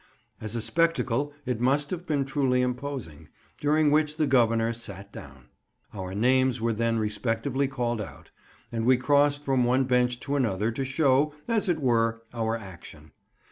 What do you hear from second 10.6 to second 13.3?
to show, as it were, our action.